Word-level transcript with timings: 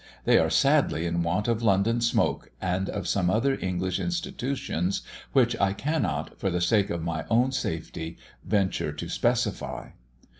They 0.25 0.39
are 0.39 0.49
sadly 0.49 1.05
in 1.05 1.21
want 1.21 1.47
of 1.47 1.61
London 1.61 2.01
smoke 2.01 2.49
and 2.59 2.89
of 2.89 3.07
some 3.07 3.29
other 3.29 3.53
English 3.61 3.99
institutions 3.99 5.03
which 5.31 5.55
I 5.61 5.73
cannot, 5.73 6.39
for 6.39 6.49
the 6.49 6.59
sake 6.59 6.89
of 6.89 7.03
my 7.03 7.23
own 7.29 7.51
safety, 7.51 8.17
venture 8.43 8.93
to 8.93 9.07
specify. 9.07 9.89